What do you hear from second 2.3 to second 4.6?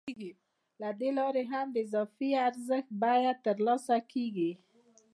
ارزښت بیه ترلاسه کېږي